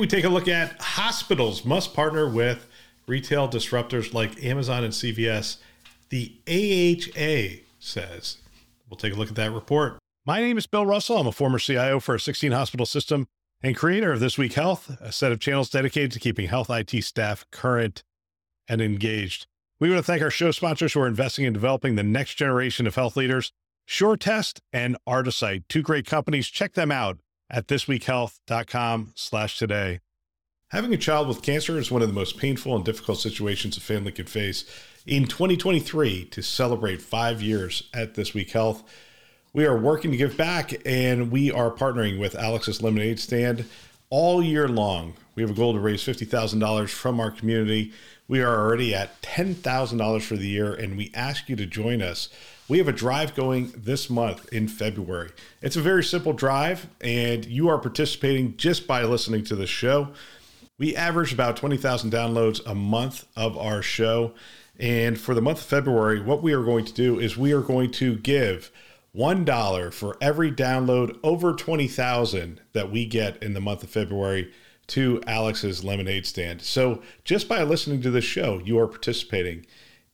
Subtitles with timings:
[0.00, 2.66] We take a look at hospitals must partner with
[3.06, 5.58] retail disruptors like Amazon and CVS.
[6.08, 8.38] The AHA says.
[8.88, 9.98] We'll take a look at that report.
[10.24, 11.18] My name is Bill Russell.
[11.18, 13.26] I'm a former CIO for a 16 hospital system
[13.62, 17.04] and creator of This Week Health, a set of channels dedicated to keeping health IT
[17.04, 18.02] staff current
[18.66, 19.46] and engaged.
[19.78, 22.86] We want to thank our show sponsors who are investing in developing the next generation
[22.86, 23.52] of health leaders,
[23.86, 26.48] SureTest and Artisight, two great companies.
[26.48, 27.18] Check them out
[27.50, 30.00] at thisweekhealth.com slash today.
[30.68, 33.80] Having a child with cancer is one of the most painful and difficult situations a
[33.80, 34.64] family can face.
[35.04, 38.84] In 2023, to celebrate five years at This Week Health,
[39.52, 43.64] we are working to give back and we are partnering with Alex's Lemonade Stand
[44.10, 45.14] all year long.
[45.34, 47.92] We have a goal to raise $50,000 from our community.
[48.30, 52.28] We are already at $10,000 for the year and we ask you to join us.
[52.68, 55.32] We have a drive going this month in February.
[55.60, 60.10] It's a very simple drive, and you are participating just by listening to the show.
[60.78, 64.32] We average about 20,000 downloads a month of our show.
[64.78, 67.62] And for the month of February, what we are going to do is we are
[67.62, 68.70] going to give
[69.12, 74.52] $1 for every download over 20,000 that we get in the month of February
[74.90, 76.62] to Alex's Lemonade Stand.
[76.62, 79.66] So just by listening to this show, you are participating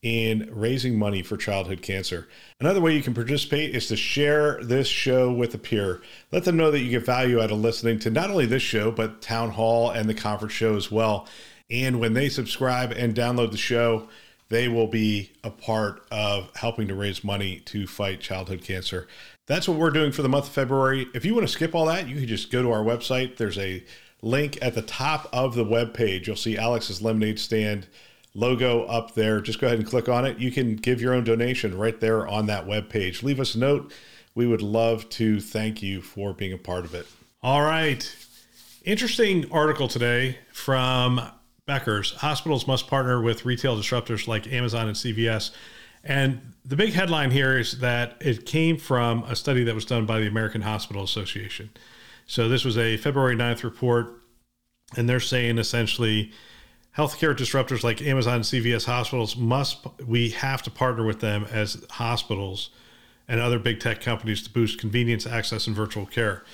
[0.03, 2.29] in raising money for childhood cancer.
[2.61, 6.03] Another way you can participate is to share this show with a peer.
[6.31, 8.91] Let them know that you get value out of listening to not only this show,
[8.91, 11.27] but Town Hall and the conference show as well.
[11.71, 14.09] And when they subscribe and download the show,
[14.49, 19.09] they will be a part of helping to raise money to fight childhood cancer.
[19.47, 21.09] That's what we're doing for the month of February.
[21.15, 23.37] If you want to skip all that, you can just go to our website.
[23.37, 23.83] There's a
[24.23, 26.27] link at the top of the web page.
[26.27, 27.87] You'll see Alex's Lemonade Stand
[28.35, 29.41] logo up there.
[29.41, 30.39] Just go ahead and click on it.
[30.39, 33.23] You can give your own donation right there on that web page.
[33.23, 33.93] Leave us a note.
[34.35, 37.07] We would love to thank you for being a part of it.
[37.43, 38.15] All right.
[38.85, 41.21] Interesting article today from
[41.67, 42.13] Becker's.
[42.13, 45.51] Hospitals must partner with retail disruptors like Amazon and CVS.
[46.05, 50.07] And the big headline here is that it came from a study that was done
[50.07, 51.71] by the American Hospital Association.
[52.27, 54.21] So this was a February 9th report,
[54.97, 56.33] and they're saying essentially
[56.97, 61.85] healthcare disruptors like Amazon and CVS hospitals must we have to partner with them as
[61.91, 62.71] hospitals
[63.29, 66.45] and other big tech companies to boost convenience, access, and virtual care.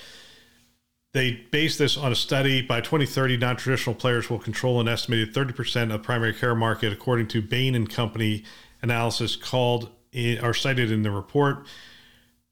[1.13, 2.63] They base this on a study.
[2.63, 7.29] By 2030, non-traditional players will control an estimated 30% of the primary care market, according
[7.29, 8.45] to Bain and Company
[8.81, 9.91] analysis called
[10.43, 11.67] are cited in the report.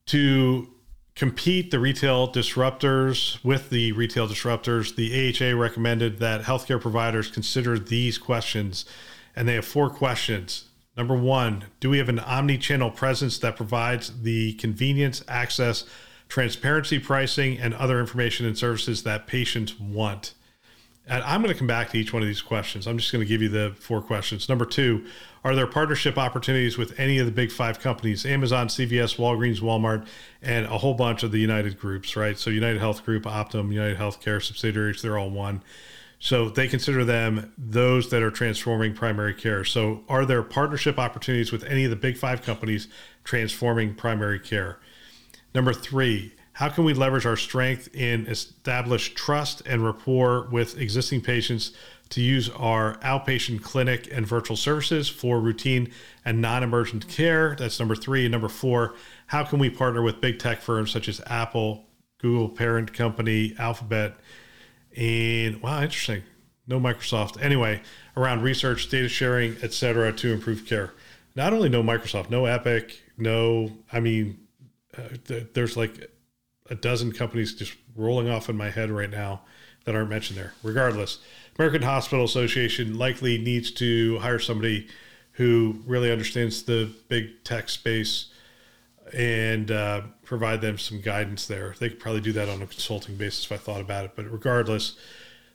[0.07, 0.69] To
[1.15, 7.79] compete the retail disruptors with the retail disruptors, the AHA recommended that healthcare providers consider
[7.79, 8.85] these questions.
[9.37, 10.65] And they have four questions.
[10.97, 15.85] Number one, do we have an omni channel presence that provides the convenience, access,
[16.29, 20.35] transparency, pricing, and other information and services that patients want?
[21.07, 22.87] And I'm going to come back to each one of these questions.
[22.87, 24.49] I'm just going to give you the four questions.
[24.49, 25.05] Number two,
[25.43, 30.07] are there partnership opportunities with any of the big five companies, Amazon, CVS, Walgreens, Walmart,
[30.43, 32.39] and a whole bunch of the United groups, right?
[32.39, 35.63] So United Health Group, Optum, United Healthcare subsidiaries, they're all one.
[36.23, 39.65] So they consider them those that are transforming primary care.
[39.65, 42.89] So are there partnership opportunities with any of the big five companies
[43.25, 44.79] transforming primary care?
[45.55, 51.23] Number three, how can we leverage our strength in establish trust and rapport with existing
[51.23, 51.73] patients
[52.11, 55.91] to use our outpatient clinic and virtual services for routine
[56.23, 57.57] and non emergent care.
[57.59, 58.27] That's number three.
[58.27, 58.95] And number four,
[59.29, 61.87] how can we partner with big tech firms such as Apple,
[62.19, 64.17] Google parent company, Alphabet,
[64.95, 66.25] and wow, interesting.
[66.67, 67.43] No Microsoft.
[67.43, 67.81] Anyway,
[68.19, 70.93] around research, data sharing, etc., to improve care.
[71.35, 74.41] Not only no Microsoft, no Epic, no, I mean,
[74.99, 76.11] uh, th- there's like
[76.71, 79.43] a dozen companies just rolling off in my head right now
[79.85, 80.55] that aren't mentioned there.
[80.63, 81.19] Regardless,
[81.59, 84.89] American Hospital Association likely needs to hire somebody
[85.33, 88.27] who really understands the big tech space
[89.13, 91.75] and uh, provide them some guidance there.
[91.79, 94.13] They could probably do that on a consulting basis if I thought about it.
[94.15, 94.97] But regardless,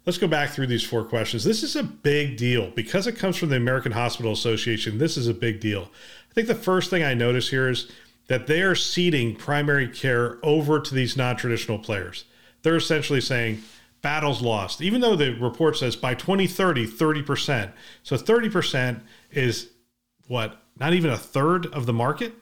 [0.05, 1.43] let's go back through these four questions.
[1.43, 4.97] This is a big deal because it comes from the American Hospital Association.
[4.97, 5.89] This is a big deal.
[6.29, 7.89] I think the first thing I notice here is
[8.27, 12.25] that they are ceding primary care over to these non traditional players.
[12.63, 13.61] They're essentially saying,
[14.01, 17.71] battles lost, even though the report says by 2030, 30%.
[18.03, 19.01] So 30%
[19.31, 19.69] is
[20.27, 22.33] what, not even a third of the market?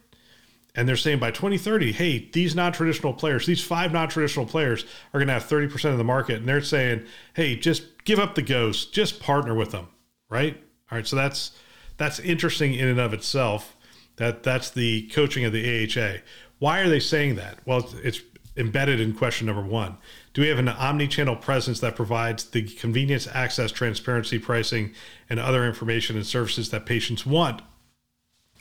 [0.75, 4.83] And they're saying by 2030, hey, these non traditional players, these five non traditional players
[5.13, 6.37] are going to have 30% of the market.
[6.37, 9.87] And they're saying, hey, just give up the ghost, just partner with them,
[10.29, 10.61] right?
[10.91, 11.07] All right.
[11.07, 11.51] So that's
[11.95, 13.77] that's interesting in and of itself.
[14.17, 16.21] That that's the coaching of the AHA.
[16.59, 17.57] Why are they saying that?
[17.65, 18.21] Well, it's
[18.55, 19.97] embedded in question number one.
[20.33, 24.93] Do we have an omni-channel presence that provides the convenience, access, transparency, pricing,
[25.29, 27.61] and other information and services that patients want?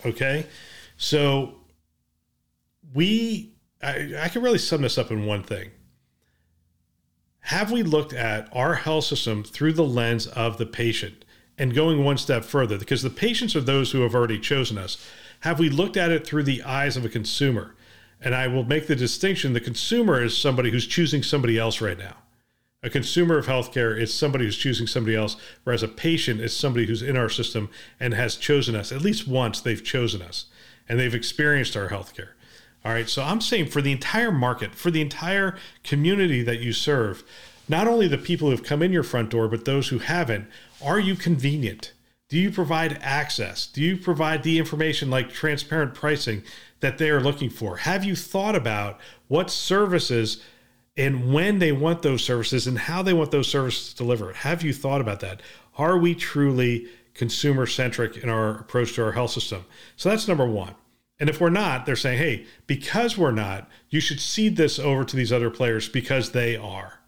[0.04, 0.46] Okay,
[0.96, 1.56] so
[2.94, 5.70] we, I, I can really sum this up in one thing.
[7.46, 11.24] Have we looked at our health system through the lens of the patient
[11.58, 12.78] and going one step further?
[12.78, 15.04] Because the patients are those who have already chosen us.
[15.42, 17.74] Have we looked at it through the eyes of a consumer?
[18.20, 21.98] And I will make the distinction the consumer is somebody who's choosing somebody else right
[21.98, 22.14] now.
[22.84, 26.86] A consumer of healthcare is somebody who's choosing somebody else, whereas a patient is somebody
[26.86, 28.92] who's in our system and has chosen us.
[28.92, 30.46] At least once they've chosen us
[30.88, 32.30] and they've experienced our healthcare.
[32.84, 33.08] All right.
[33.08, 37.24] So I'm saying for the entire market, for the entire community that you serve,
[37.68, 40.46] not only the people who have come in your front door, but those who haven't,
[40.80, 41.92] are you convenient?
[42.32, 43.66] Do you provide access?
[43.66, 46.42] Do you provide the information like transparent pricing
[46.80, 47.76] that they are looking for?
[47.76, 48.98] Have you thought about
[49.28, 50.42] what services
[50.96, 54.34] and when they want those services and how they want those services delivered?
[54.36, 55.42] Have you thought about that?
[55.76, 59.66] Are we truly consumer centric in our approach to our health system?
[59.96, 60.74] So that's number one.
[61.20, 65.04] And if we're not, they're saying, hey, because we're not, you should cede this over
[65.04, 67.01] to these other players because they are.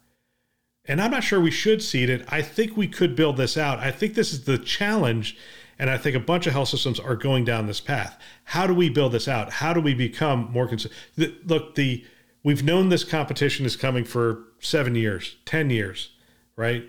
[0.87, 2.25] And I'm not sure we should cede it.
[2.29, 3.79] I think we could build this out.
[3.79, 5.37] I think this is the challenge
[5.77, 8.17] and I think a bunch of health systems are going down this path.
[8.45, 9.51] How do we build this out?
[9.51, 11.47] How do we become more consistent?
[11.47, 12.05] Look, the
[12.43, 16.11] we've known this competition is coming for seven years, 10 years,
[16.55, 16.85] right?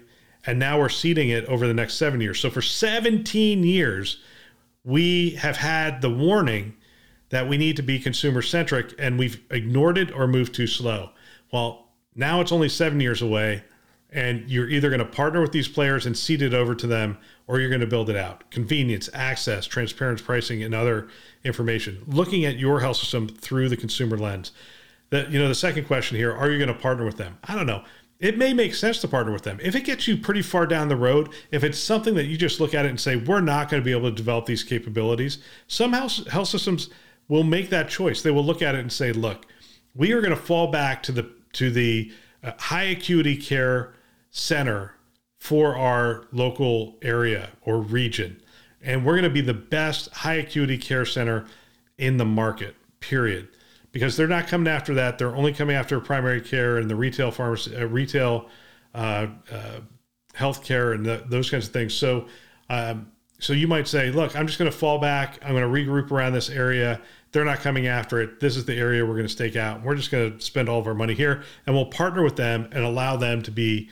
[0.46, 2.38] And now we're ceding it over the next seven years.
[2.38, 4.22] So for 17 years,
[4.84, 6.76] we have had the warning
[7.30, 11.10] that we need to be consumer centric and we've ignored it or moved too slow.
[11.52, 13.64] Well, now it's only seven years away
[14.10, 17.18] and you're either going to partner with these players and cede it over to them
[17.46, 18.48] or you're going to build it out.
[18.50, 21.08] Convenience access transparent pricing and other
[21.44, 22.02] information.
[22.06, 24.52] Looking at your health system through the consumer lens.
[25.10, 27.38] That you know the second question here are you going to partner with them?
[27.44, 27.84] I don't know.
[28.18, 29.58] It may make sense to partner with them.
[29.62, 32.60] If it gets you pretty far down the road if it's something that you just
[32.60, 35.38] look at it and say we're not going to be able to develop these capabilities
[35.66, 36.90] some health, health systems
[37.28, 38.22] will make that choice.
[38.22, 39.46] They will look at it and say look
[39.94, 42.12] we are going to fall back to the to the
[42.58, 43.94] high acuity care
[44.30, 44.94] center
[45.38, 48.40] for our local area or region.
[48.82, 51.46] And we're going to be the best high acuity care center
[51.98, 53.48] in the market, period.
[53.92, 55.18] Because they're not coming after that.
[55.18, 58.50] They're only coming after primary care and the retail pharmacy, uh, retail
[58.94, 59.80] uh, uh,
[60.34, 61.94] healthcare and the, those kinds of things.
[61.94, 62.26] So,
[62.68, 65.38] um, so you might say, look, I'm just going to fall back.
[65.42, 67.00] I'm going to regroup around this area.
[67.32, 68.40] They're not coming after it.
[68.40, 69.82] This is the area we're going to stake out.
[69.82, 72.68] We're just going to spend all of our money here, and we'll partner with them
[72.72, 73.90] and allow them to be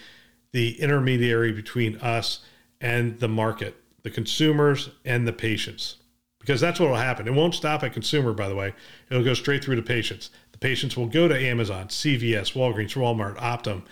[0.53, 2.45] the intermediary between us
[2.81, 5.97] and the market, the consumers and the patients.
[6.39, 7.27] Because that's what will happen.
[7.27, 8.75] It won't stop at consumer, by the way.
[9.11, 10.31] It'll go straight through to patients.
[10.53, 13.83] The patients will go to Amazon, CVS, Walgreens, Walmart, Optum,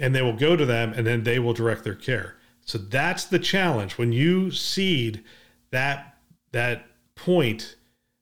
[0.00, 2.36] and they will go to them and then they will direct their care.
[2.64, 3.98] So that's the challenge.
[3.98, 5.24] When you cede
[5.70, 6.16] that
[6.52, 7.76] that point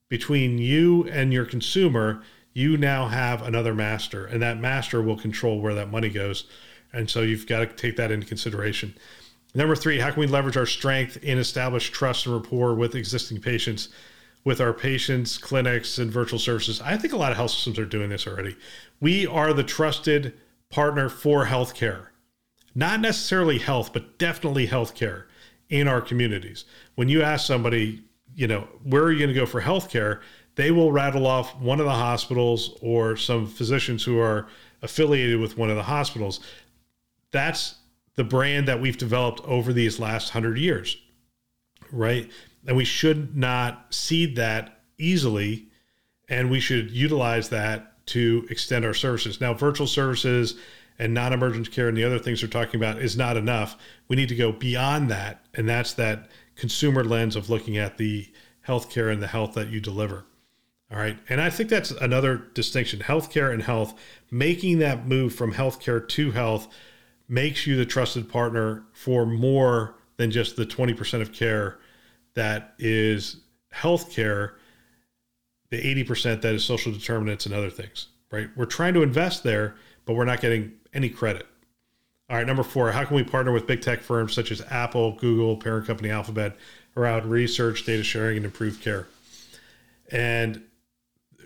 [0.09, 2.23] between you and your consumer,
[2.53, 6.47] you now have another master, and that master will control where that money goes
[6.93, 8.95] and so you've got to take that into consideration.
[9.55, 13.41] Number three, how can we leverage our strength and establish trust and rapport with existing
[13.41, 13.89] patients,
[14.45, 16.81] with our patients, clinics, and virtual services?
[16.81, 18.57] I think a lot of health systems are doing this already.
[19.01, 20.35] We are the trusted
[20.69, 22.07] partner for healthcare,
[22.75, 25.25] not necessarily health, but definitely healthcare
[25.69, 26.65] in our communities.
[26.95, 28.03] When you ask somebody,
[28.35, 30.21] you know, where are you going to go for healthcare?
[30.57, 34.49] They will rattle off one of the hospitals or some physicians who are
[34.83, 36.41] affiliated with one of the hospitals
[37.31, 37.77] that's
[38.17, 40.97] the brand that we've developed over these last hundred years,
[41.93, 42.31] right?
[42.67, 45.69] And we should not cede that easily,
[46.29, 49.41] and we should utilize that to extend our services.
[49.41, 50.57] Now, virtual services
[51.01, 53.77] and non-emergent care and the other things we're talking about is not enough.
[54.09, 58.29] We need to go beyond that, and that's that consumer lens of looking at the
[58.69, 60.27] healthcare and the health that you deliver.
[60.93, 61.17] All right.
[61.29, 63.99] And I think that's another distinction healthcare and health,
[64.31, 66.69] making that move from healthcare to health
[67.29, 71.79] makes you the trusted partner for more than just the 20% of care
[72.35, 73.37] that is
[73.73, 74.53] healthcare,
[75.71, 78.51] the 80% that is social determinants and other things, right?
[78.57, 81.47] We're trying to invest there, but we're not getting any credit.
[82.29, 85.13] All right, number four, how can we partner with big tech firms such as Apple,
[85.13, 86.57] Google, parent company Alphabet
[86.97, 89.09] around research, data sharing, and improved care?
[90.13, 90.63] And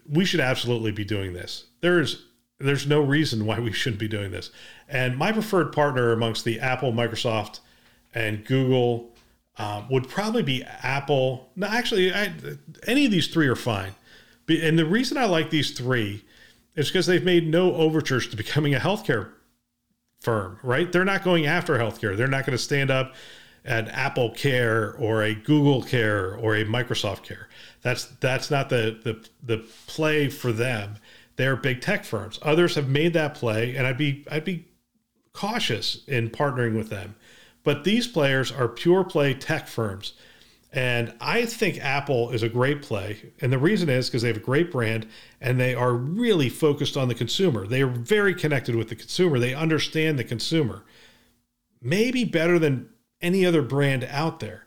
[0.07, 1.65] we should absolutely be doing this.
[1.81, 2.27] There's
[2.59, 4.51] there's no reason why we shouldn't be doing this.
[4.89, 7.61] And my preferred partner amongst the Apple, Microsoft,
[8.15, 9.11] and Google
[9.59, 11.51] um, would probably be Apple.
[11.57, 12.33] No, actually, I,
[12.87, 13.95] any of these three are fine.
[14.49, 16.25] And the reason I like these three
[16.77, 19.31] is because they've made no overtures to becoming a healthcare
[20.21, 20.91] firm, right?
[20.91, 22.17] They're not going after healthcare.
[22.17, 23.15] They're not going to stand up
[23.65, 27.49] an Apple Care or a Google Care or a Microsoft Care.
[27.83, 30.97] That's that's not the the the play for them.
[31.37, 32.39] They're big tech firms.
[32.43, 34.67] Others have made that play, and I'd be I'd be
[35.33, 37.15] cautious in partnering with them.
[37.63, 40.13] But these players are pure play tech firms.
[40.75, 43.33] And I think Apple is a great play.
[43.41, 45.07] And the reason is because they have a great brand
[45.41, 47.65] and they are really focused on the consumer.
[47.65, 49.39] They are very connected with the consumer.
[49.39, 50.85] They understand the consumer,
[51.81, 52.89] maybe better than
[53.23, 54.67] any other brand out there.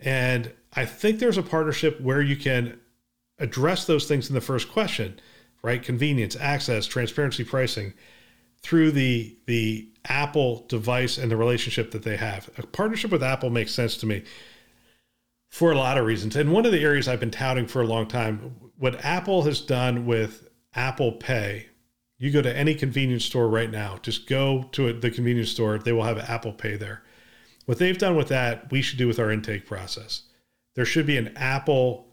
[0.00, 2.80] And I think there's a partnership where you can
[3.38, 5.20] address those things in the first question,
[5.62, 5.82] right?
[5.82, 7.92] Convenience, access, transparency, pricing
[8.62, 12.48] through the the Apple device and the relationship that they have.
[12.56, 14.24] A partnership with Apple makes sense to me
[15.52, 16.34] for a lot of reasons.
[16.34, 19.60] And one of the areas I've been touting for a long time, what Apple has
[19.60, 21.66] done with Apple Pay,
[22.18, 25.92] you go to any convenience store right now, just go to the convenience store, they
[25.92, 27.02] will have Apple Pay there.
[27.66, 30.22] What they've done with that, we should do with our intake process.
[30.74, 32.08] There should be an Apple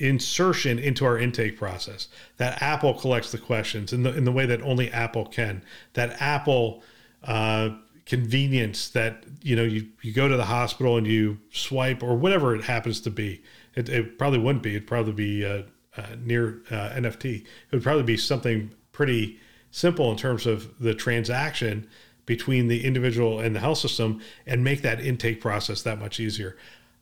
[0.00, 4.46] insertion into our intake process that apple collects the questions in the in the way
[4.46, 6.82] that only apple can that apple
[7.24, 7.68] uh,
[8.04, 12.54] convenience that you know you, you go to the hospital and you swipe or whatever
[12.54, 13.40] it happens to be
[13.74, 15.62] it, it probably wouldn't be it'd probably be uh,
[15.96, 19.38] uh, near uh, NFC it would probably be something pretty
[19.70, 21.88] simple in terms of the transaction
[22.26, 26.56] between the individual and the health system and make that intake process that much easier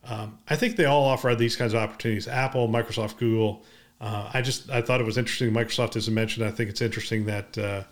[0.05, 2.27] um, I think they all offer these kinds of opportunities.
[2.27, 3.65] Apple, Microsoft, Google.
[4.01, 5.53] Uh, I just I thought it was interesting.
[5.53, 6.47] Microsoft isn't mentioned.
[6.47, 7.83] I think it's interesting that uh,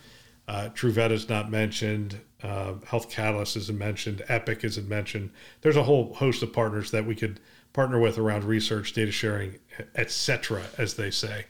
[0.47, 2.19] uh, Truveta is not mentioned.
[2.43, 4.23] Uh, Health Catalyst isn't mentioned.
[4.29, 5.31] Epic isn't mentioned.
[5.63, 7.41] There's a whole host of partners that we could
[7.73, 9.59] partner with around research, data sharing,
[9.95, 11.47] etc., as they say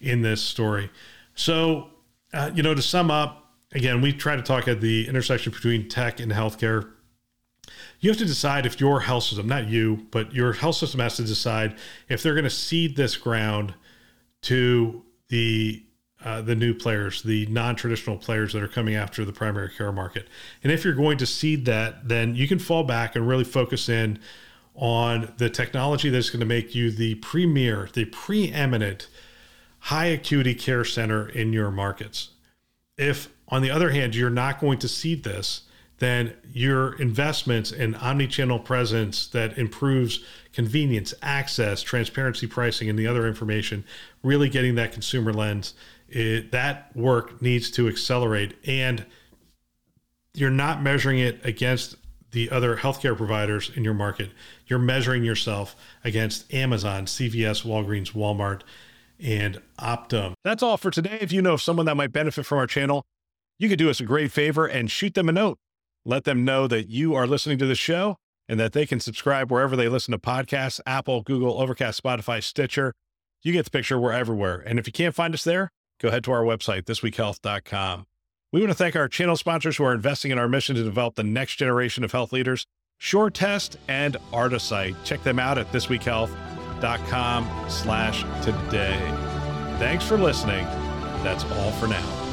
[0.00, 0.90] in this story.
[1.34, 1.90] So,
[2.32, 5.88] uh, you know, to sum up, again, we try to talk at the intersection between
[5.88, 6.90] tech and healthcare
[8.00, 11.16] you have to decide if your health system, not you, but your health system has
[11.16, 11.76] to decide
[12.08, 13.74] if they're going to cede this ground
[14.42, 15.82] to the
[16.26, 20.26] uh, the new players, the non-traditional players that are coming after the primary care market.
[20.64, 23.88] And if you're going to cede that, then you can fall back and really focus
[23.88, 24.18] in
[24.74, 29.06] on the technology that's going to make you the premier, the preeminent
[29.78, 32.30] high acuity care center in your markets.
[32.98, 35.62] If, on the other hand, you're not going to cede this,
[35.98, 43.28] then your investments in omni-channel presence that improves convenience, access, transparency, pricing, and the other
[43.28, 43.84] information,
[44.24, 45.74] really getting that consumer lens,
[46.08, 48.56] it, that work needs to accelerate.
[48.66, 49.04] And
[50.34, 51.96] you're not measuring it against
[52.32, 54.30] the other healthcare providers in your market.
[54.66, 58.62] You're measuring yourself against Amazon, CVS, Walgreens, Walmart,
[59.18, 60.34] and Optum.
[60.44, 61.18] That's all for today.
[61.20, 63.04] If you know of someone that might benefit from our channel,
[63.58, 65.58] you could do us a great favor and shoot them a note
[66.06, 68.16] let them know that you are listening to the show
[68.48, 72.94] and that they can subscribe wherever they listen to podcasts Apple, Google, Overcast, Spotify, Stitcher.
[73.42, 73.98] You get the picture.
[73.98, 74.62] We're everywhere.
[74.64, 78.06] And if you can't find us there, go ahead to our website, thisweekhealth.com.
[78.52, 81.16] We want to thank our channel sponsors who are investing in our mission to develop
[81.16, 82.66] the next generation of health leaders,
[83.00, 84.96] SureTest and Artisight.
[85.04, 88.98] Check them out at thisweekhealth.com slash today.
[89.78, 90.64] Thanks for listening.
[91.22, 92.25] That's all for now.